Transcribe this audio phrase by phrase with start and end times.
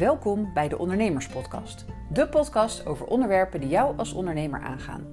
[0.00, 1.84] Welkom bij de Ondernemerspodcast.
[2.10, 5.06] De podcast over onderwerpen die jou als ondernemer aangaan.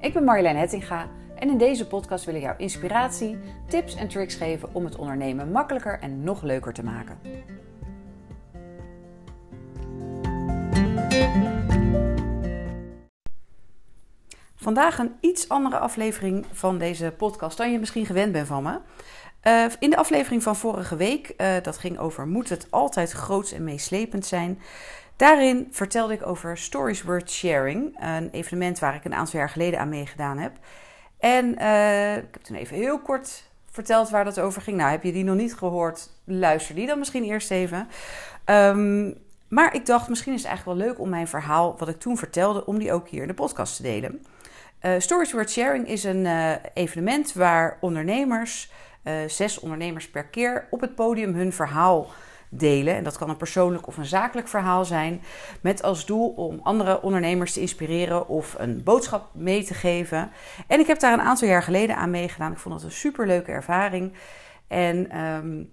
[0.00, 4.34] Ik ben Marjolein Hettinga en in deze podcast wil ik jou inspiratie, tips en tricks
[4.34, 7.18] geven om het ondernemen makkelijker en nog leuker te maken.
[14.54, 18.78] Vandaag een iets andere aflevering van deze podcast dan je misschien gewend bent van me.
[19.46, 23.52] Uh, in de aflevering van vorige week, uh, dat ging over moet het altijd groots
[23.52, 24.60] en meeslepend zijn.
[25.16, 29.80] Daarin vertelde ik over Stories Worth Sharing, een evenement waar ik een aantal jaar geleden
[29.80, 30.52] aan meegedaan heb.
[31.18, 34.76] En uh, ik heb toen even heel kort verteld waar dat over ging.
[34.76, 36.08] Nou, heb je die nog niet gehoord?
[36.24, 37.88] Luister die dan misschien eerst even.
[38.44, 39.14] Um,
[39.48, 42.16] maar ik dacht, misschien is het eigenlijk wel leuk om mijn verhaal, wat ik toen
[42.16, 44.26] vertelde, om die ook hier in de podcast te delen.
[44.98, 46.26] Stories Worth Sharing is een
[46.74, 48.70] evenement waar ondernemers
[49.04, 52.10] uh, zes ondernemers per keer op het podium hun verhaal
[52.54, 52.94] delen.
[52.94, 55.22] En dat kan een persoonlijk of een zakelijk verhaal zijn.
[55.60, 60.30] Met als doel om andere ondernemers te inspireren of een boodschap mee te geven.
[60.66, 62.52] En ik heb daar een aantal jaar geleden aan meegedaan.
[62.52, 64.12] Ik vond het een superleuke ervaring.
[64.66, 65.72] En um,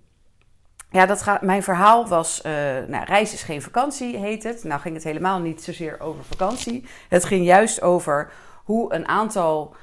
[0.92, 2.52] ja, dat gaat, mijn verhaal was, uh,
[2.88, 4.64] nou, reis is geen vakantie heet het.
[4.64, 6.86] Nou ging het helemaal niet zozeer over vakantie.
[7.09, 8.31] Het ging juist over
[8.64, 9.75] hoe een aantal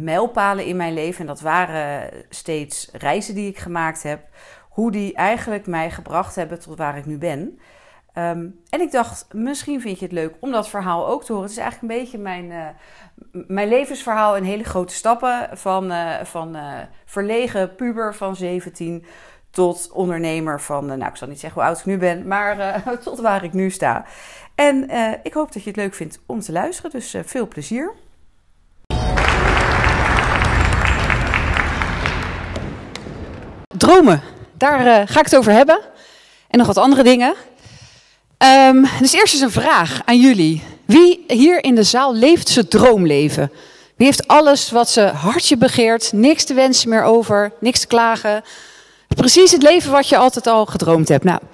[0.00, 4.20] mijlpalen in mijn leven, en dat waren steeds reizen die ik gemaakt heb,
[4.68, 7.58] hoe die eigenlijk mij gebracht hebben tot waar ik nu ben.
[8.18, 11.48] Um, en ik dacht, misschien vind je het leuk om dat verhaal ook te horen.
[11.48, 12.66] Het is eigenlijk een beetje mijn, uh,
[13.46, 15.48] mijn levensverhaal in hele grote stappen.
[15.52, 19.04] Van, uh, van uh, verlegen puber van 17
[19.50, 23.20] tot ondernemer van, nou ik zal niet zeggen hoe oud ik nu ben, maar tot
[23.20, 24.04] waar ik nu sta.
[24.54, 24.90] En
[25.22, 27.94] ik hoop dat je het leuk vindt om te luisteren, dus veel plezier.
[33.82, 34.22] Dromen.
[34.56, 35.80] Daar uh, ga ik het over hebben.
[36.48, 37.34] En nog wat andere dingen.
[38.68, 40.62] Um, dus eerst eens een vraag aan jullie.
[40.84, 43.50] Wie hier in de zaal leeft zijn droomleven?
[43.96, 48.42] Wie heeft alles wat ze hartje begeert, niks te wensen meer over, niks te klagen?
[49.08, 51.24] Precies het leven wat je altijd al gedroomd hebt.
[51.24, 51.48] Nou, een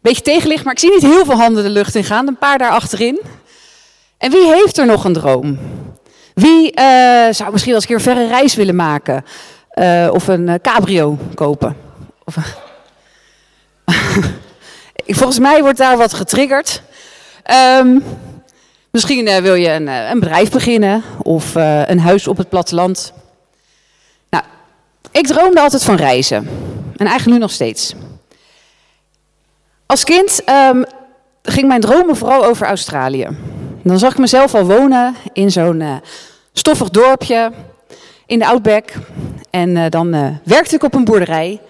[0.00, 2.28] beetje tegenlicht, maar ik zie niet heel veel handen de lucht in gaan.
[2.28, 3.20] Een paar daar achterin.
[4.18, 5.58] En wie heeft er nog een droom?
[6.34, 6.84] Wie uh,
[7.30, 9.24] zou misschien wel eens een keer een verre reis willen maken?
[9.74, 11.76] Uh, of een uh, cabrio kopen.
[12.24, 12.36] Of,
[15.06, 16.82] Volgens mij wordt daar wat getriggerd.
[17.78, 18.04] Um,
[18.90, 23.12] misschien uh, wil je een, een, bedrijf beginnen of een huis op het platteland.
[24.30, 24.44] Nou,
[25.10, 26.48] ik droomde altijd van reizen.
[26.96, 27.94] En eigenlijk nu nog steeds.
[29.86, 30.84] Als kind um,
[31.42, 33.28] ging mijn dromen vooral over Australië.
[33.82, 36.00] Dan zag ik mezelf al wonen in zo'n
[36.52, 37.52] stoffig dorpje
[38.30, 38.92] in de Outback.
[39.50, 41.60] En uh, dan uh, werkte ik op een boerderij.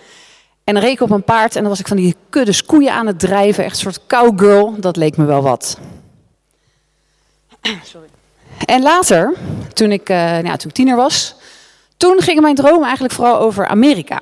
[0.65, 2.93] En dan reed ik op een paard en dan was ik van die kuddes koeien
[2.93, 3.65] aan het drijven.
[3.65, 4.75] Echt een soort cowgirl.
[4.79, 5.79] Dat leek me wel wat.
[7.83, 8.09] Sorry.
[8.65, 9.35] En later,
[9.73, 11.35] toen ik, uh, nou, toen ik tiener was,
[11.97, 14.19] toen gingen mijn dromen eigenlijk vooral over Amerika.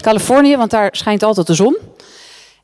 [0.00, 1.76] Californië, want daar schijnt altijd de zon.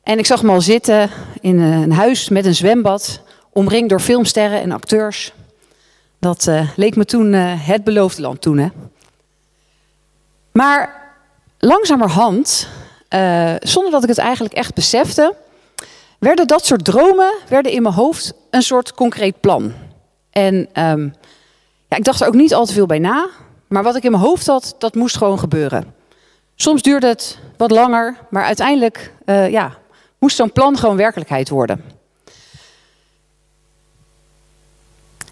[0.03, 1.09] En ik zag me al zitten
[1.41, 3.21] in een huis met een zwembad,
[3.53, 5.33] omringd door filmsterren en acteurs.
[6.19, 8.67] Dat uh, leek me toen uh, het beloofde land toen, hè.
[10.51, 11.11] Maar
[11.59, 12.67] langzamerhand,
[13.09, 15.35] uh, zonder dat ik het eigenlijk echt besefte,
[16.19, 19.73] werden dat soort dromen werden in mijn hoofd een soort concreet plan.
[20.29, 21.13] En um,
[21.87, 23.29] ja, ik dacht er ook niet al te veel bij na,
[23.67, 25.93] maar wat ik in mijn hoofd had, dat moest gewoon gebeuren.
[26.55, 29.77] Soms duurde het wat langer, maar uiteindelijk uh, ja,
[30.17, 31.83] moest zo'n plan gewoon werkelijkheid worden.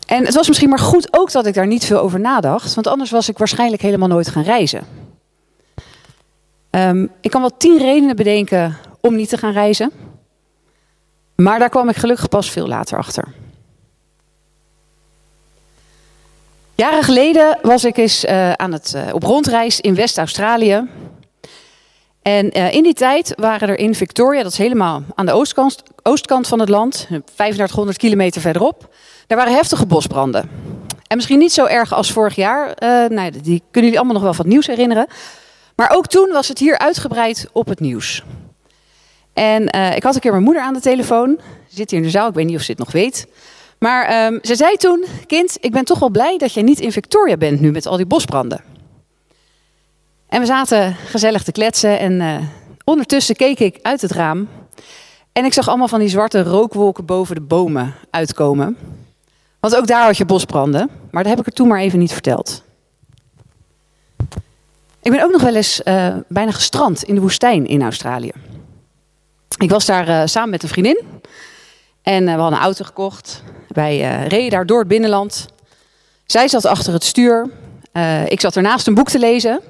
[0.06, 2.88] En het was misschien maar goed ook dat ik daar niet veel over nadacht, want
[2.88, 5.07] anders was ik waarschijnlijk helemaal nooit gaan reizen.
[6.78, 9.92] Um, ik kan wel tien redenen bedenken om niet te gaan reizen.
[11.36, 13.28] Maar daar kwam ik gelukkig pas veel later achter.
[16.76, 20.88] Jaren geleden was ik eens uh, aan het, uh, op rondreis in West-Australië.
[22.22, 25.84] En uh, in die tijd waren er in Victoria, dat is helemaal aan de oostkant,
[26.04, 28.96] oostkant van het land, 3500 kilometer verderop,
[29.28, 30.50] daar waren heftige bosbranden.
[31.08, 32.76] En misschien niet zo erg als vorig jaar,
[33.10, 35.08] nou, die kunnen jullie allemaal nog wel wat nieuws herinneren.
[35.78, 38.24] Maar ook toen was het hier uitgebreid op het nieuws.
[39.34, 41.40] En uh, ik had een keer mijn moeder aan de telefoon.
[41.68, 43.28] Ze zit hier in de zaal, ik weet niet of ze het nog weet.
[43.80, 46.92] Maar um, ze zei toen, kind, ik ben toch wel blij dat jij niet in
[46.92, 48.64] Victoria bent nu met al die bosbranden.
[50.28, 52.38] En we zaten gezellig te kletsen en uh,
[52.84, 54.48] ondertussen keek ik uit het raam.
[55.32, 58.78] En ik zag allemaal van die zwarte rookwolken boven de bomen uitkomen.
[59.60, 62.14] Want ook daar had je bosbranden, maar dat heb ik er toen maar even niet
[62.14, 62.64] verteld.
[65.08, 68.32] Ik ben ook nog wel eens uh, bijna gestrand in de woestijn in Australië.
[69.58, 71.02] Ik was daar uh, samen met een vriendin.
[72.02, 73.44] En we hadden een auto gekocht.
[73.68, 75.46] Wij reden daar door het binnenland.
[76.26, 77.50] Zij zat achter het stuur.
[78.28, 79.62] ik zat ernaast een boek te lezen.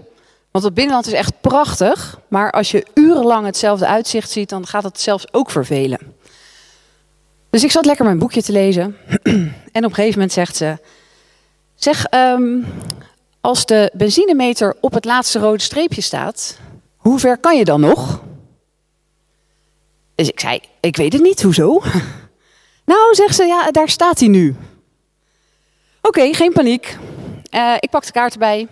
[0.51, 2.19] Want het binnenland is echt prachtig.
[2.27, 5.99] Maar als je urenlang hetzelfde uitzicht ziet, dan gaat het zelfs ook vervelen.
[7.49, 8.95] Dus ik zat lekker mijn boekje te lezen.
[9.71, 10.77] en op een gegeven moment zegt ze:
[11.75, 12.65] Zeg, um,
[13.47, 16.57] als de benzinemeter op het laatste rode streepje staat,
[16.95, 18.21] hoe ver kan je dan nog?
[20.15, 21.81] Dus ik zei: Ik weet het niet, hoezo?
[22.91, 24.55] nou, zegt ze: Ja, daar staat hij nu.
[26.01, 26.97] Oké, geen paniek.
[27.51, 28.67] Uh, ik pak de kaart erbij.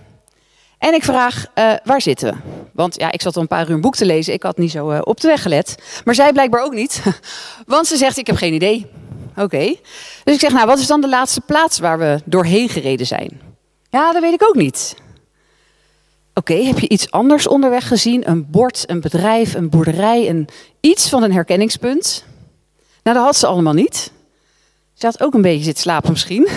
[0.77, 2.39] En ik vraag, uh, waar zitten we?
[2.73, 4.33] Want ja, ik zat al een paar uur een boek te lezen.
[4.33, 5.75] Ik had niet zo uh, op de weg gelet.
[6.05, 7.03] Maar zij blijkbaar ook niet.
[7.65, 8.87] Want ze zegt, ik heb geen idee.
[9.35, 9.75] Oké.
[10.23, 13.44] Dus ik zeg, nou, wat is dan de laatste plaats waar we doorheen gereden zijn?
[13.89, 14.95] Ja, dat weet ik ook niet.
[16.33, 18.29] Oké, heb je iets anders onderweg gezien?
[18.29, 20.47] Een bord, een bedrijf, een boerderij, een,
[20.79, 22.25] iets van een herkenningspunt?
[23.03, 24.11] Nou, dat had ze allemaal niet.
[24.93, 26.47] Ze had ook een beetje zitten slapen misschien.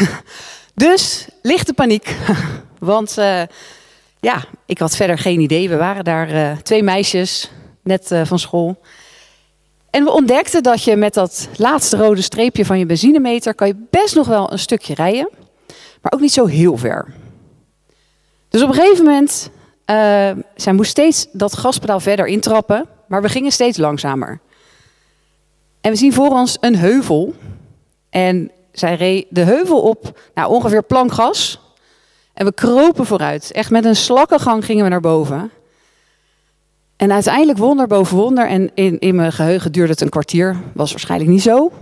[0.74, 2.16] Dus lichte paniek.
[2.78, 3.42] Want uh,
[4.20, 5.68] ja, ik had verder geen idee.
[5.68, 7.50] We waren daar uh, twee meisjes,
[7.82, 8.80] net uh, van school.
[9.90, 13.54] En we ontdekten dat je met dat laatste rode streepje van je benzinemeter...
[13.54, 15.28] kan je best nog wel een stukje rijden,
[16.02, 17.14] maar ook niet zo heel ver.
[18.48, 19.50] Dus op een gegeven moment,
[19.86, 22.88] uh, zij moest steeds dat gaspedaal verder intrappen...
[23.08, 24.40] maar we gingen steeds langzamer.
[25.80, 27.34] En we zien voor ons een heuvel.
[28.10, 31.60] En zij reed de heuvel op, nou ongeveer plankgas...
[32.38, 33.52] En we kropen vooruit.
[33.52, 35.50] Echt met een slakkengang gingen we naar boven.
[36.96, 38.48] En uiteindelijk wonder boven wonder.
[38.48, 40.56] En in, in mijn geheugen duurde het een kwartier.
[40.74, 41.72] Was waarschijnlijk niet zo.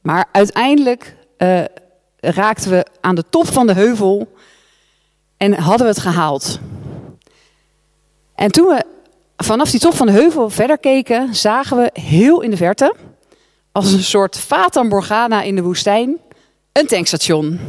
[0.00, 1.64] Maar uiteindelijk uh,
[2.16, 4.32] raakten we aan de top van de heuvel.
[5.40, 6.58] En hadden we het gehaald.
[8.34, 8.84] En toen we
[9.36, 12.94] vanaf die top van de heuvel verder keken, zagen we heel in de verte,
[13.72, 16.16] als een soort Fata Morgana in de woestijn,
[16.72, 17.60] een tankstation.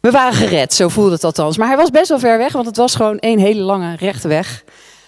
[0.00, 1.56] We waren gered, zo voelde het althans.
[1.56, 4.28] Maar hij was best wel ver weg, want het was gewoon één hele lange rechte
[4.28, 4.64] weg.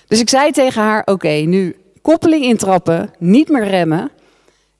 [0.06, 4.10] Dus ik zei tegen haar: Oké, nu koppeling intrappen, niet meer remmen.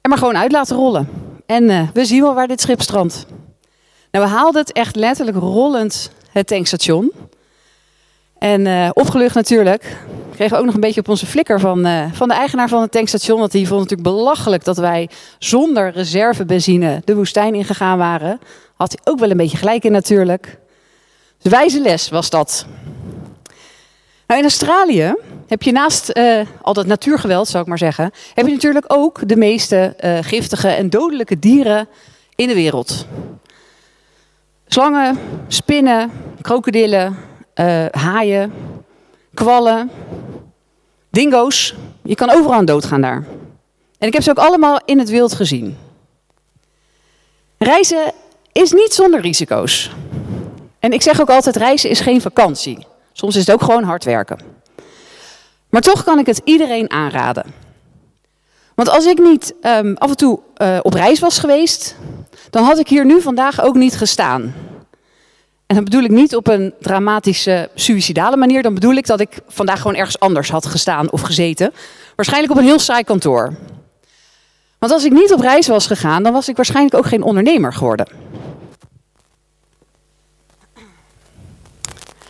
[0.01, 1.09] En maar gewoon uit laten rollen.
[1.47, 3.27] En uh, we zien wel waar dit schip strandt.
[4.11, 7.13] Nou, we haalden het echt letterlijk rollend het tankstation.
[8.39, 9.97] En uh, opgelucht natuurlijk.
[10.35, 12.81] Kregen we ook nog een beetje op onze flikker van, uh, van de eigenaar van
[12.81, 13.39] het tankstation.
[13.39, 18.41] Want die vond het natuurlijk belachelijk dat wij zonder reservebenzine de woestijn ingegaan waren.
[18.77, 20.59] Had hij ook wel een beetje gelijk in natuurlijk.
[21.39, 22.67] De wijze les was dat.
[24.27, 25.15] Nou, in Australië
[25.47, 29.29] heb je naast uh, al dat natuurgeweld, zou ik maar zeggen, heb je natuurlijk ook
[29.29, 31.89] de meeste giftige en dodelijke dieren
[32.35, 33.07] in de wereld.
[34.69, 35.19] Slangen,
[35.49, 36.11] spinnen,
[36.41, 37.17] krokodillen,
[37.55, 38.53] uh, haaien,
[39.35, 39.91] kwallen,
[41.11, 41.75] dingo's.
[42.03, 43.25] Je kan overal aan doodgaan daar.
[43.99, 45.77] En ik heb ze ook allemaal in het wild gezien.
[47.59, 48.13] Reizen
[48.53, 49.91] is niet zonder risico's.
[50.79, 52.87] En ik zeg ook altijd, reizen is geen vakantie.
[53.13, 54.39] Soms is het ook gewoon hard werken.
[55.69, 57.45] Maar toch kan ik het iedereen aanraden.
[58.75, 61.97] Want als ik niet um, af en toe uh, op reis was geweest,
[62.51, 64.55] dan had ik hier nu vandaag ook niet gestaan.
[65.67, 68.63] En dan bedoel ik niet op een dramatische, suïcidale manier.
[68.63, 71.73] Dan bedoel ik dat ik vandaag gewoon ergens anders had gestaan of gezeten.
[72.17, 73.55] Waarschijnlijk op een heel saai kantoor.
[74.79, 77.73] Want als ik niet op reis was gegaan, dan was ik waarschijnlijk ook geen ondernemer
[77.73, 78.07] geworden.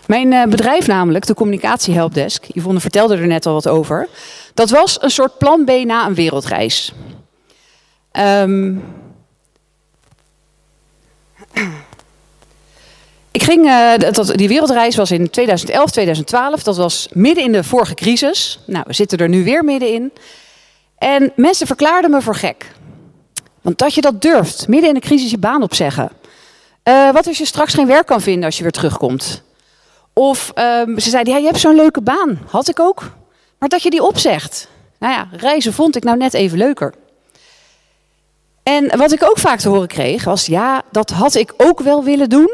[0.07, 4.09] Mijn uh, bedrijf namelijk, de communicatiehelpdesk, Yvonne vertelde er net al wat over.
[4.55, 6.93] Dat was een soort plan B na een wereldreis.
[8.13, 8.83] Um,
[13.57, 16.63] uh, dat, die wereldreis was in 2011, 2012.
[16.63, 18.59] Dat was midden in de vorige crisis.
[18.67, 20.13] Nou, we zitten er nu weer middenin.
[20.99, 22.67] En mensen verklaarden me voor gek.
[23.61, 26.11] Want dat je dat durft, midden in de crisis je baan opzeggen.
[26.85, 29.43] Uh, wat als je straks geen werk kan vinden als je weer terugkomt?
[30.13, 32.39] Of um, ze zeiden, ja, je hebt zo'n leuke baan.
[32.47, 33.11] Had ik ook.
[33.59, 34.69] Maar dat je die opzegt.
[34.99, 36.95] Nou ja, reizen vond ik nou net even leuker.
[38.63, 42.05] En wat ik ook vaak te horen kreeg was, ja, dat had ik ook wel
[42.05, 42.51] willen doen.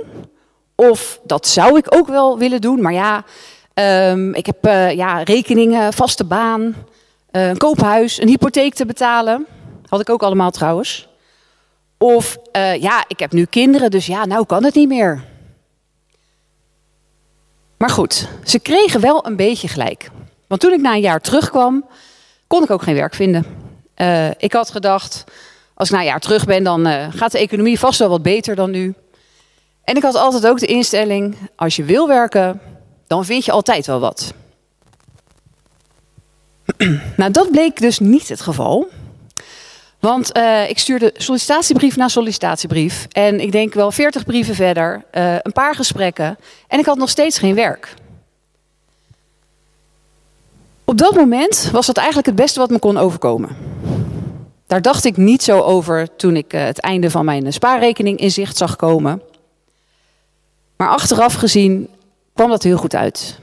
[0.91, 2.81] Of dat zou ik ook wel willen doen.
[2.81, 3.25] Maar ja,
[4.11, 9.47] um, ik heb uh, ja, rekeningen, vaste baan, uh, een koophuis, een hypotheek te betalen.
[9.89, 11.09] Had ik ook allemaal trouwens.
[11.99, 15.25] Of uh, ja, ik heb nu kinderen, dus ja, nou kan het niet meer.
[17.77, 20.11] Maar goed, ze kregen wel een beetje gelijk.
[20.47, 21.85] Want toen ik na een jaar terugkwam,
[22.47, 23.47] kon ik ook geen werk vinden.
[24.39, 25.25] Ik had gedacht,
[25.75, 28.55] als ik na een jaar terug ben, dan gaat de economie vast wel wat beter
[28.55, 28.95] dan nu.
[29.85, 32.61] En ik had altijd ook de instelling, als je wil werken,
[33.07, 34.35] dan vind je altijd wel wat.
[37.17, 38.89] nou, dat bleek dus niet het geval.
[39.99, 43.07] Want uh, ik stuurde sollicitatiebrief na sollicitatiebrief.
[43.13, 46.39] En ik denk wel 40 brieven verder, uh, een paar gesprekken.
[46.69, 47.95] En ik had nog steeds geen werk.
[50.85, 53.57] Op dat moment was dat eigenlijk het beste wat me kon overkomen.
[54.67, 58.31] Daar dacht ik niet zo over toen ik uh, het einde van mijn spaarrekening in
[58.31, 59.23] zicht zag komen.
[60.77, 61.89] Maar achteraf gezien
[62.35, 63.39] kwam dat heel goed uit.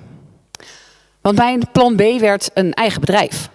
[1.21, 3.49] Want mijn plan B werd een eigen bedrijf.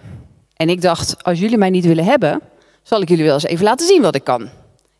[0.55, 2.41] En ik dacht, als jullie mij niet willen hebben,
[2.83, 4.49] zal ik jullie wel eens even laten zien wat ik kan.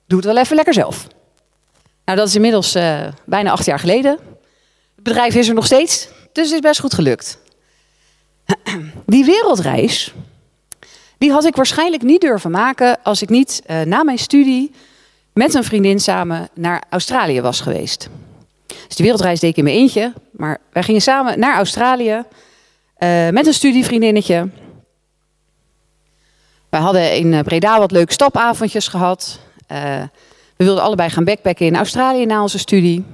[0.07, 1.07] Doe het wel even lekker zelf.
[2.05, 4.11] Nou, dat is inmiddels uh, bijna acht jaar geleden.
[4.95, 7.39] Het bedrijf is er nog steeds, dus het is best goed gelukt.
[9.05, 10.13] Die wereldreis,
[11.17, 14.71] die had ik waarschijnlijk niet durven maken als ik niet uh, na mijn studie
[15.33, 18.09] met een vriendin samen naar Australië was geweest.
[18.67, 22.23] Dus die wereldreis deed ik in mijn eentje, maar wij gingen samen naar Australië
[22.99, 24.49] uh, met een studievriendinnetje.
[26.69, 29.39] Wij hadden in Breda wat leuke stapavondjes gehad.
[29.71, 30.03] Uh,
[30.57, 33.05] we wilden allebei gaan backpacken in Australië na onze studie.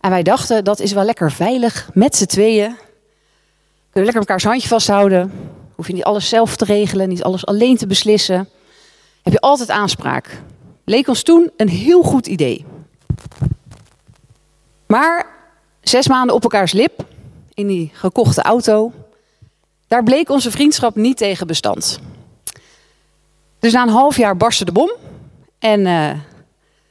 [0.00, 2.66] En wij dachten, dat is wel lekker veilig met z'n tweeën.
[2.66, 2.80] Kunnen
[3.92, 5.32] we lekker elkaars handje vasthouden.
[5.74, 8.48] Hoef je niet alles zelf te regelen, niet alles alleen te beslissen.
[9.22, 10.42] Heb je altijd aanspraak.
[10.84, 12.64] Leek ons toen een heel goed idee.
[14.86, 15.26] Maar
[15.80, 17.04] zes maanden op elkaars lip,
[17.54, 18.92] in die gekochte auto,
[19.86, 21.98] daar bleek onze vriendschap niet tegen bestand.
[23.58, 24.92] Dus na een half jaar barstte de bom.
[25.58, 26.10] En uh,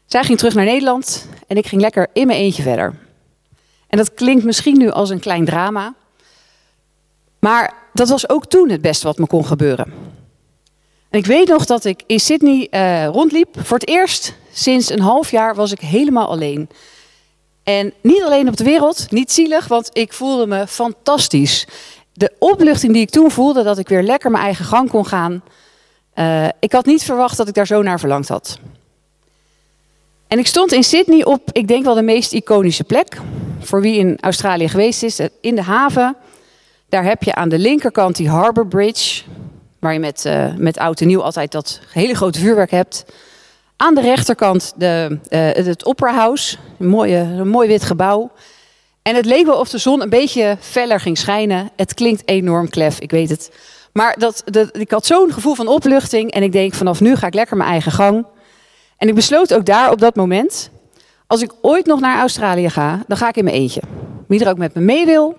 [0.05, 2.95] zij ging terug naar Nederland en ik ging lekker in mijn eentje verder.
[3.87, 5.93] En dat klinkt misschien nu als een klein drama.
[7.39, 9.93] Maar dat was ook toen het beste wat me kon gebeuren.
[11.09, 13.47] En ik weet nog dat ik in Sydney uh, rondliep.
[13.59, 16.69] Voor het eerst sinds een half jaar was ik helemaal alleen.
[17.65, 21.67] En niet alleen op de wereld, niet zielig, want ik voelde me fantastisch.
[22.13, 25.43] De opluchting die ik toen voelde, dat ik weer lekker mijn eigen gang kon gaan.
[26.15, 28.59] Uh, ik had niet verwacht dat ik daar zo naar verlangd had.
[30.27, 33.17] En ik stond in Sydney op, ik denk wel de meest iconische plek.
[33.59, 36.15] Voor wie in Australië geweest is, in de haven.
[36.89, 39.23] Daar heb je aan de linkerkant die Harbour Bridge.
[39.79, 43.05] Waar je met, uh, met oud en nieuw altijd dat hele grote vuurwerk hebt.
[43.77, 46.31] Aan de rechterkant de, uh, het Opera.
[46.77, 48.31] Een, mooie, een mooi wit gebouw.
[49.01, 51.69] En het leek wel of de zon een beetje feller ging schijnen.
[51.75, 53.51] Het klinkt enorm klef, ik weet het.
[53.93, 56.31] Maar dat, dat, ik had zo'n gevoel van opluchting.
[56.31, 58.25] En ik denk, vanaf nu ga ik lekker mijn eigen gang.
[58.97, 60.69] En ik besloot ook daar op dat moment.
[61.27, 63.81] Als ik ooit nog naar Australië ga, dan ga ik in mijn eentje.
[64.27, 65.37] Wie er ook met me mee wil,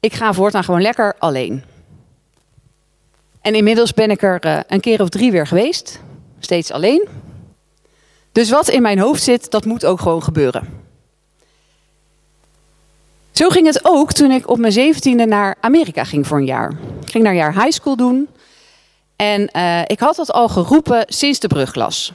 [0.00, 1.64] ik ga voortaan gewoon lekker alleen.
[3.40, 6.00] En inmiddels ben ik er uh, een keer of drie weer geweest.
[6.38, 7.08] Steeds alleen.
[8.38, 10.68] Dus wat in mijn hoofd zit, dat moet ook gewoon gebeuren.
[13.30, 16.70] Zo ging het ook toen ik op mijn zeventiende naar Amerika ging voor een jaar.
[17.00, 18.28] Ik ging naar een jaar high school doen.
[19.16, 22.12] En uh, ik had dat al geroepen sinds de brugklas.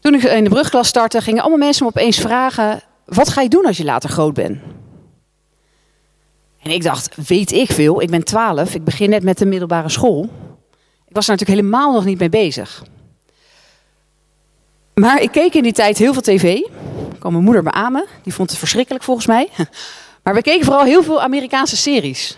[0.00, 3.48] Toen ik in de brugklas startte, gingen allemaal mensen me opeens vragen: wat ga je
[3.48, 4.58] doen als je later groot bent?
[6.62, 9.88] En ik dacht, weet ik veel, ik ben 12, ik begin net met de middelbare
[9.88, 10.22] school.
[11.06, 12.82] Ik was er natuurlijk helemaal nog niet mee bezig.
[14.98, 16.60] Maar ik keek in die tijd heel veel tv.
[17.18, 19.48] kwam mijn moeder beamen, die vond het verschrikkelijk volgens mij.
[20.22, 22.36] Maar we keken vooral heel veel Amerikaanse series.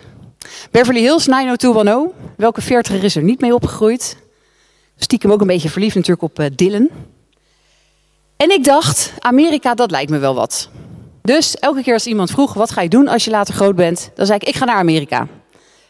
[0.70, 4.16] Beverly Hills 90210, welke veertiger is er niet mee opgegroeid?
[4.96, 6.88] Stiekem ook een beetje verliefd natuurlijk op uh, Dylan.
[8.36, 10.68] En ik dacht, Amerika, dat lijkt me wel wat.
[11.22, 14.10] Dus elke keer als iemand vroeg, wat ga je doen als je later groot bent?
[14.14, 15.22] Dan zei ik, ik ga naar Amerika.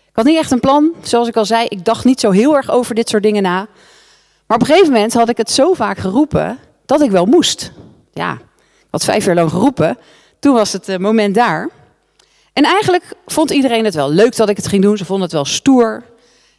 [0.08, 0.92] Ik had niet echt een plan.
[1.02, 3.68] Zoals ik al zei, ik dacht niet zo heel erg over dit soort dingen na.
[4.50, 7.72] Maar op een gegeven moment had ik het zo vaak geroepen dat ik wel moest.
[8.12, 8.38] Ja,
[8.90, 9.98] had vijf jaar lang geroepen.
[10.38, 11.68] Toen was het moment daar.
[12.52, 14.96] En eigenlijk vond iedereen het wel leuk dat ik het ging doen.
[14.96, 16.02] Ze vonden het wel stoer.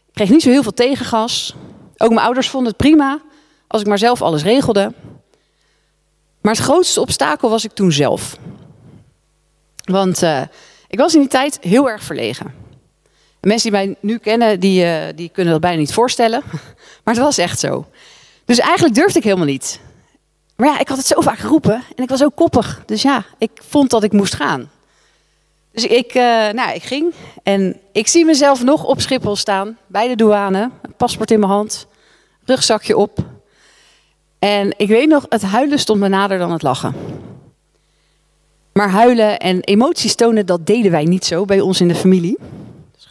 [0.06, 1.54] Ik kreeg niet zo heel veel tegengas.
[1.96, 3.20] Ook mijn ouders vonden het prima
[3.66, 4.92] als ik maar zelf alles regelde.
[6.40, 8.36] Maar het grootste obstakel was ik toen zelf.
[9.84, 10.42] Want uh,
[10.88, 12.61] ik was in die tijd heel erg verlegen.
[13.46, 16.42] Mensen die mij nu kennen, die, uh, die kunnen dat bijna niet voorstellen.
[17.04, 17.86] Maar het was echt zo.
[18.44, 19.80] Dus eigenlijk durfde ik helemaal niet.
[20.56, 22.82] Maar ja, ik had het zo vaak geroepen en ik was ook koppig.
[22.86, 24.70] Dus ja, ik vond dat ik moest gaan.
[25.72, 30.08] Dus ik, uh, nou, ik ging en ik zie mezelf nog op Schiphol staan, bij
[30.08, 31.86] de douane, paspoort in mijn hand,
[32.44, 33.18] rugzakje op.
[34.38, 36.94] En ik weet nog, het huilen stond me nader dan het lachen.
[38.72, 42.38] Maar huilen en emoties tonen, dat deden wij niet zo bij ons in de familie.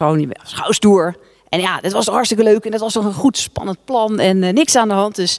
[0.02, 1.16] Dat gewoon stoer.
[1.48, 4.42] En ja, dit was hartstikke leuk en dat was toch een goed spannend plan en
[4.42, 5.14] uh, niks aan de hand.
[5.14, 5.38] Dus,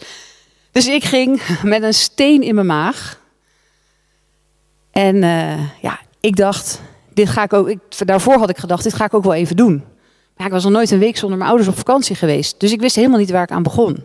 [0.71, 3.19] dus ik ging met een steen in mijn maag.
[4.91, 6.81] En uh, ja, ik dacht,
[7.13, 7.67] dit ga ik ook.
[7.67, 9.83] Ik, daarvoor had ik gedacht, dit ga ik ook wel even doen.
[10.37, 12.59] Maar ik was nog nooit een week zonder mijn ouders op vakantie geweest.
[12.59, 14.03] Dus ik wist helemaal niet waar ik aan begon.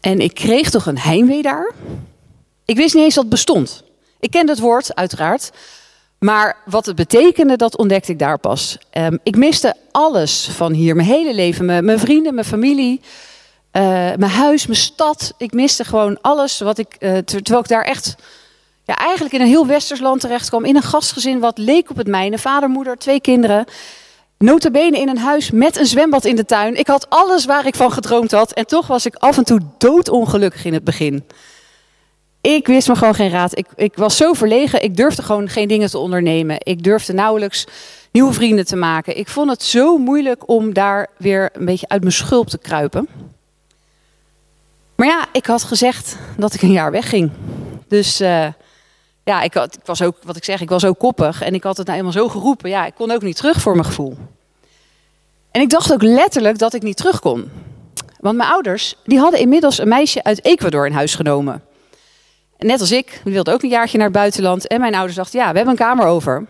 [0.00, 1.72] En ik kreeg toch een heimwee daar.
[2.64, 3.84] Ik wist niet eens dat het bestond.
[4.20, 5.50] Ik kende het woord, uiteraard.
[6.20, 8.78] Maar wat het betekende, dat ontdekte ik daar pas.
[8.92, 10.96] Um, ik miste alles van hier.
[10.96, 11.84] Mijn hele leven.
[11.84, 13.00] Mijn, vrienden, mijn familie.
[13.00, 15.32] Uh, mijn huis, mijn stad.
[15.36, 16.96] Ik miste gewoon alles wat ik.
[16.98, 18.16] Uh, terwijl ik daar echt.
[18.84, 20.64] Ja, eigenlijk in een heel westers land terecht kwam.
[20.64, 22.38] In een gastgezin wat leek op het mijne.
[22.38, 23.64] Vader, moeder, twee kinderen.
[24.38, 26.76] Notabene in een huis met een zwembad in de tuin.
[26.76, 28.52] Ik had alles waar ik van gedroomd had.
[28.52, 31.24] En toch was ik af en toe doodongelukkig in het begin.
[32.40, 33.58] Ik wist me gewoon geen raad.
[33.58, 34.82] Ik, ik was zo verlegen.
[34.82, 36.56] Ik durfde gewoon geen dingen te ondernemen.
[36.58, 37.66] Ik durfde nauwelijks
[38.10, 39.18] nieuwe vrienden te maken.
[39.18, 43.08] Ik vond het zo moeilijk om daar weer een beetje uit mijn schulp te kruipen.
[44.94, 47.30] Maar ja, ik had gezegd dat ik een jaar wegging.
[47.88, 48.46] Dus uh,
[49.24, 51.42] ja, ik, ik, was ook, wat ik zeg, ik was ook koppig.
[51.42, 52.70] En ik had het nou eenmaal zo geroepen.
[52.70, 54.16] Ja, ik kon ook niet terug voor mijn gevoel.
[55.50, 57.50] En ik dacht ook letterlijk dat ik niet terug kon.
[58.20, 61.62] Want mijn ouders, die hadden inmiddels een meisje uit Ecuador in huis genomen.
[62.60, 64.66] Net als ik, die wilde ook een jaartje naar het buitenland.
[64.66, 66.46] En mijn ouders dachten, ja, we hebben een kamer over.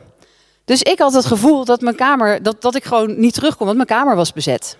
[0.64, 3.64] Dus ik had het gevoel dat mijn kamer, dat, dat ik gewoon niet terug kon,
[3.66, 4.76] want mijn kamer was bezet.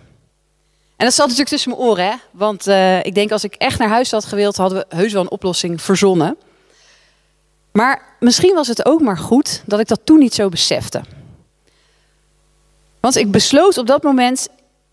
[0.96, 2.14] En dat zat natuurlijk tussen mijn oren, hè?
[2.30, 5.22] want uh, ik denk als ik echt naar huis had gewild, hadden we heus wel
[5.22, 6.36] een oplossing verzonnen.
[7.72, 11.00] Maar misschien was het ook maar goed dat ik dat toen niet zo besefte.
[13.00, 14.48] Want ik besloot op dat moment,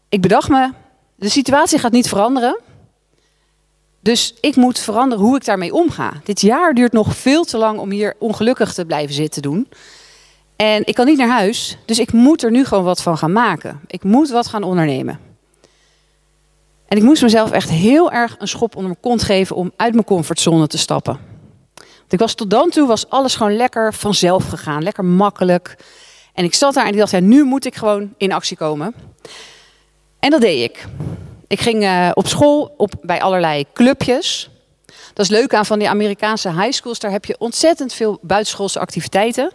[0.09, 0.71] ik bedacht me,
[1.15, 2.59] de situatie gaat niet veranderen.
[4.07, 6.13] Dus ik moet veranderen hoe ik daarmee omga.
[6.23, 9.67] Dit jaar duurt nog veel te lang om hier ongelukkig te blijven zitten doen.
[10.55, 13.31] En ik kan niet naar huis, dus ik moet er nu gewoon wat van gaan
[13.31, 13.79] maken.
[13.87, 15.19] Ik moet wat gaan ondernemen.
[16.87, 19.93] En ik moest mezelf echt heel erg een schop onder mijn kont geven om uit
[19.93, 21.19] mijn comfortzone te stappen.
[21.75, 25.75] Want ik was tot dan toe was alles gewoon lekker vanzelf gegaan, lekker makkelijk.
[26.33, 28.93] En ik zat daar en ik dacht, ja, nu moet ik gewoon in actie komen.
[30.19, 30.85] En dat deed ik.
[31.47, 34.49] Ik ging uh, op school op, bij allerlei clubjes.
[35.13, 36.99] Dat is leuk aan van die Amerikaanse high schools.
[36.99, 39.51] Daar heb je ontzettend veel buitenschoolse activiteiten.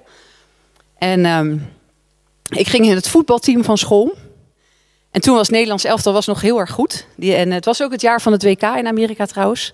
[0.99, 1.73] En um,
[2.49, 4.17] ik ging in het voetbalteam van school.
[5.11, 7.07] En toen was Nederlands elftal was nog heel erg goed.
[7.17, 9.73] Die, en het was ook het jaar van het WK in Amerika trouwens.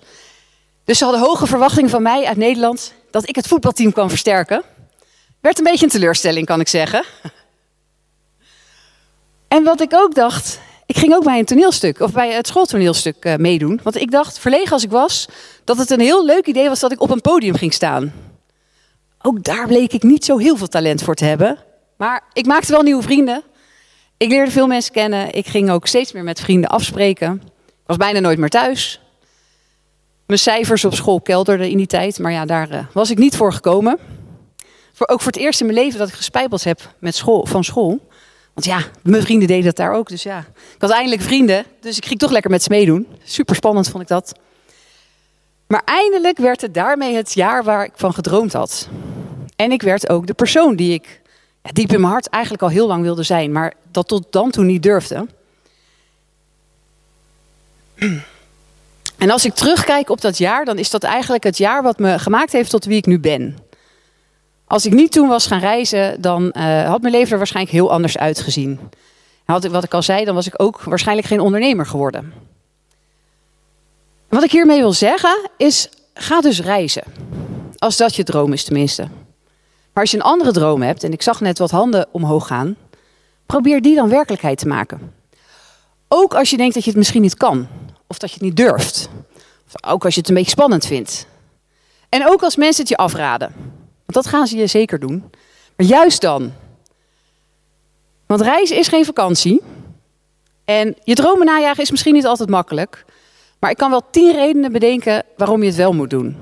[0.83, 4.63] Dus ze hadden hoge verwachtingen van mij uit Nederland dat ik het voetbalteam kwam versterken.
[5.39, 7.03] Werd een beetje een teleurstelling, kan ik zeggen.
[9.47, 13.25] En wat ik ook dacht, ik ging ook bij een toneelstuk, of bij het schooltoneelstuk
[13.25, 13.79] uh, meedoen.
[13.83, 15.27] Want ik dacht, verlegen als ik was,
[15.63, 18.13] dat het een heel leuk idee was dat ik op een podium ging staan.
[19.21, 21.57] Ook daar bleek ik niet zo heel veel talent voor te hebben.
[21.97, 23.43] Maar ik maakte wel nieuwe vrienden.
[24.17, 25.33] Ik leerde veel mensen kennen.
[25.33, 27.41] Ik ging ook steeds meer met vrienden afspreken.
[27.65, 29.01] Ik was bijna nooit meer thuis.
[30.25, 33.35] Mijn cijfers op school kelderden in die tijd, maar ja, daar uh, was ik niet
[33.35, 33.99] voor gekomen.
[34.93, 37.63] Voor, ook voor het eerst in mijn leven dat ik gespijbeld heb met school, van
[37.63, 38.07] school.
[38.59, 40.09] Want ja, mijn vrienden deden dat daar ook.
[40.09, 40.39] Dus ja,
[40.75, 41.65] ik had eindelijk vrienden.
[41.79, 43.07] Dus ik ging toch lekker met ze meedoen.
[43.23, 44.39] Super spannend vond ik dat.
[45.67, 48.89] Maar eindelijk werd het daarmee het jaar waar ik van gedroomd had.
[49.55, 51.21] En ik werd ook de persoon die ik
[51.63, 54.51] ja, diep in mijn hart eigenlijk al heel lang wilde zijn, maar dat tot dan
[54.51, 55.27] toe niet durfde.
[59.17, 62.19] En als ik terugkijk op dat jaar, dan is dat eigenlijk het jaar wat me
[62.19, 63.57] gemaakt heeft tot wie ik nu ben.
[64.69, 67.91] Als ik niet toen was gaan reizen, dan uh, had mijn leven er waarschijnlijk heel
[67.91, 68.79] anders uitgezien.
[69.45, 72.33] Had ik, wat ik al zei, dan was ik ook waarschijnlijk geen ondernemer geworden.
[74.27, 77.03] Wat ik hiermee wil zeggen is, ga dus reizen.
[77.77, 79.01] Als dat je droom is tenminste.
[79.93, 82.75] Maar als je een andere droom hebt, en ik zag net wat handen omhoog gaan,
[83.45, 85.13] probeer die dan werkelijkheid te maken.
[86.07, 87.67] Ook als je denkt dat je het misschien niet kan,
[88.07, 89.09] of dat je het niet durft.
[89.67, 91.27] Of ook als je het een beetje spannend vindt.
[92.09, 93.77] En ook als mensen het je afraden.
[94.09, 95.23] Want dat gaan ze je zeker doen.
[95.75, 96.53] Maar juist dan.
[98.25, 99.61] Want reizen is geen vakantie.
[100.65, 103.05] En je dromen najagen is misschien niet altijd makkelijk.
[103.59, 106.37] Maar ik kan wel tien redenen bedenken waarom je het wel moet doen.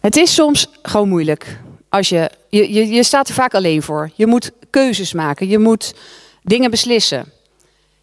[0.00, 1.60] Het is soms gewoon moeilijk.
[1.88, 4.10] Als je, je, je, je staat er vaak alleen voor.
[4.14, 5.48] Je moet keuzes maken.
[5.48, 5.94] Je moet
[6.42, 7.32] dingen beslissen.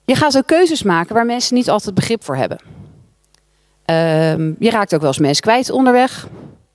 [0.05, 2.57] Je gaat ook keuzes maken waar mensen niet altijd begrip voor hebben.
[3.85, 6.27] Um, je raakt ook wel eens mensen kwijt onderweg.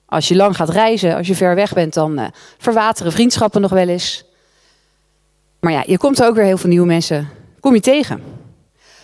[0.07, 2.27] Als je lang gaat reizen, als je ver weg bent, dan uh,
[2.59, 4.25] verwateren vriendschappen nog wel eens.
[5.61, 7.29] Maar ja, je komt er ook weer heel veel nieuwe mensen
[7.67, 8.23] kom je tegen.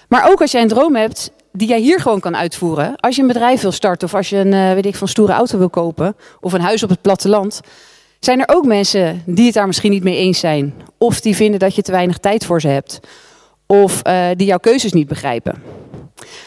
[0.09, 2.97] Maar ook als jij een droom hebt die jij hier gewoon kan uitvoeren.
[2.97, 5.33] Als je een bedrijf wil starten of als je een uh, weet ik, van stoere
[5.33, 7.61] auto wil kopen of een huis op het platteland.
[8.21, 10.75] Zijn er ook mensen die het daar misschien niet mee eens zijn?
[10.99, 13.01] Of die vinden dat je te weinig tijd voor ze hebt?
[13.67, 15.63] Of uh, die jouw keuzes niet begrijpen?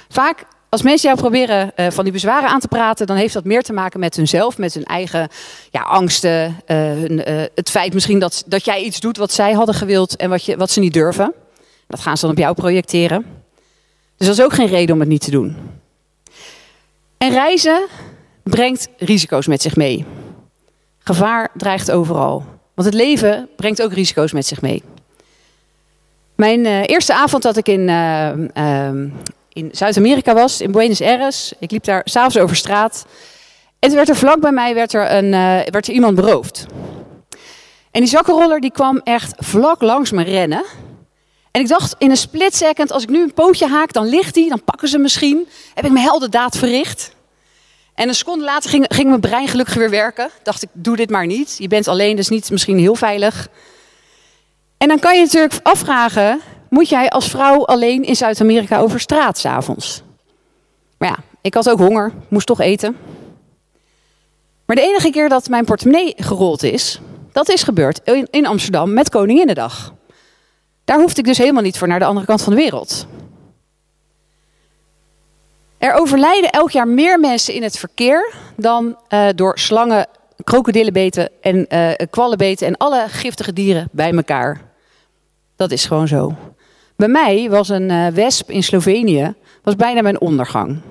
[0.10, 3.44] Vaak als mensen jou proberen uh, van die bezwaren aan te praten, dan heeft dat
[3.44, 5.30] meer te maken met hunzelf, met hun eigen
[5.72, 6.46] ja, angsten.
[6.68, 10.16] Uh, hun, uh, het feit misschien dat, dat jij iets doet wat zij hadden gewild
[10.16, 11.34] en wat, je, wat ze niet durven.
[11.88, 13.26] Dat gaan ze dan op jou projecteren.
[14.18, 15.58] Dus dat is ook geen reden om het niet te doen.
[17.18, 17.88] En reizen
[18.44, 20.06] brengt risico's met zich mee.
[21.00, 22.46] Gevaar dreigt overal.
[22.74, 24.84] Want het leven brengt ook risico's met zich mee.
[26.36, 27.90] Mijn eerste avond dat ik in,
[29.56, 31.54] in Zuid-Amerika was, in Buenos Aires.
[31.60, 33.06] Ik liep daar s'avonds over straat.
[33.80, 35.32] En toen werd er vlak bij mij werd er een,
[35.72, 36.66] werd er iemand beroofd.
[37.92, 40.64] En die zakkenroller die kwam echt vlak langs me rennen.
[41.52, 44.36] En ik dacht in een split second, als ik nu een pootje haak, dan ligt
[44.36, 45.48] hij, dan pakken ze misschien.
[45.74, 47.12] Heb ik mijn heldendaad verricht.
[47.94, 50.30] En een seconde later ging, ging mijn brein gelukkig weer werken.
[50.44, 51.56] Dacht ik, doe dit maar niet.
[51.58, 53.48] Je bent alleen, dus niet misschien heel veilig.
[54.78, 56.42] En dan kan je natuurlijk afvragen,
[56.76, 60.02] moet jij als vrouw alleen in Zuid-Amerika over straat s'avonds?
[60.98, 62.98] Maar ja, ik had ook honger, moest toch eten.
[64.66, 67.00] Maar de enige keer dat mijn portemonnee gerold is,
[67.32, 69.94] dat is gebeurd in Amsterdam met Koninginnedag.
[70.86, 73.08] Daar hoefde ik dus helemaal niet voor naar de andere kant van de wereld.
[75.78, 80.08] Er overlijden elk jaar meer mensen in het verkeer dan uh, door slangen,
[80.44, 84.62] krokodillenbeten en uh, kwallenbeten en alle giftige dieren bij elkaar.
[85.56, 86.36] Dat is gewoon zo.
[86.96, 90.82] Bij mij was een uh, wesp in Slovenië was bijna mijn ondergang.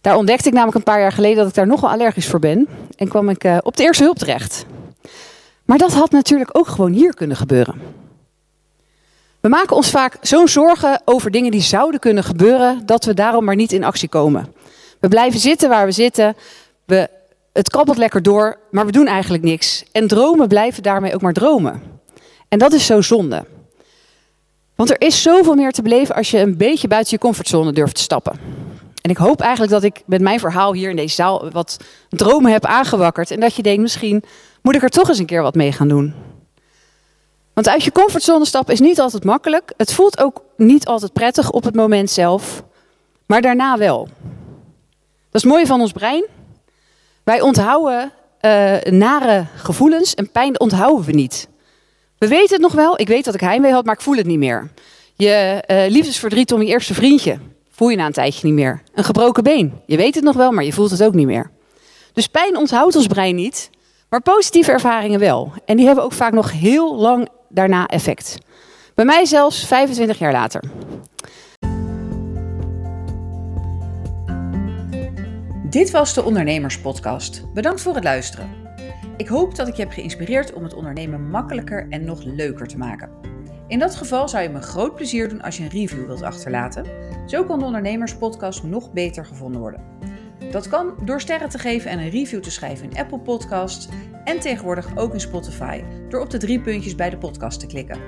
[0.00, 2.68] Daar ontdekte ik namelijk een paar jaar geleden dat ik daar nogal allergisch voor ben.
[2.96, 4.66] En kwam ik op de eerste hulp terecht.
[5.64, 7.74] Maar dat had natuurlijk ook gewoon hier kunnen gebeuren.
[9.40, 13.44] We maken ons vaak zo'n zorgen over dingen die zouden kunnen gebeuren, dat we daarom
[13.44, 14.54] maar niet in actie komen.
[15.00, 16.36] We blijven zitten waar we zitten,
[16.84, 17.08] we,
[17.52, 19.84] het kabbelt lekker door, maar we doen eigenlijk niks.
[19.92, 21.82] En dromen blijven daarmee ook maar dromen.
[22.48, 23.44] En dat is zo zonde.
[24.78, 27.94] Want er is zoveel meer te beleven als je een beetje buiten je comfortzone durft
[27.94, 28.38] te stappen.
[29.02, 31.76] En ik hoop eigenlijk dat ik met mijn verhaal hier in deze zaal wat
[32.08, 33.30] dromen heb aangewakkerd.
[33.30, 34.22] En dat je denkt, misschien
[34.62, 36.14] moet ik er toch eens een keer wat mee gaan doen.
[37.54, 39.72] Want uit je comfortzone stappen is niet altijd makkelijk.
[39.76, 42.62] Het voelt ook niet altijd prettig op het moment zelf,
[43.26, 44.08] maar daarna wel.
[45.30, 46.26] Dat is mooi van ons brein.
[47.24, 51.47] Wij onthouden uh, nare gevoelens en pijn onthouden we niet.
[52.18, 53.00] We weten het nog wel.
[53.00, 54.70] Ik weet dat ik heimwee had, maar ik voel het niet meer.
[55.14, 57.38] Je uh, liefdesverdriet om je eerste vriendje
[57.70, 58.82] voel je na een tijdje niet meer.
[58.94, 59.80] Een gebroken been.
[59.86, 61.50] Je weet het nog wel, maar je voelt het ook niet meer.
[62.12, 63.70] Dus pijn onthoudt ons brein niet,
[64.08, 65.52] maar positieve ervaringen wel.
[65.64, 68.38] En die hebben ook vaak nog heel lang daarna effect.
[68.94, 70.62] Bij mij zelfs 25 jaar later.
[75.70, 77.42] Dit was de Ondernemerspodcast.
[77.54, 78.67] Bedankt voor het luisteren.
[79.18, 82.78] Ik hoop dat ik je heb geïnspireerd om het ondernemen makkelijker en nog leuker te
[82.78, 83.10] maken.
[83.66, 86.84] In dat geval zou je me groot plezier doen als je een review wilt achterlaten.
[87.26, 89.82] Zo kan de Ondernemerspodcast nog beter gevonden worden.
[90.50, 93.88] Dat kan door sterren te geven en een review te schrijven in Apple Podcasts
[94.24, 98.00] en tegenwoordig ook in Spotify door op de drie puntjes bij de podcast te klikken.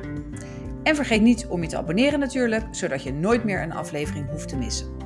[0.83, 4.49] En vergeet niet om je te abonneren natuurlijk, zodat je nooit meer een aflevering hoeft
[4.49, 5.00] te missen.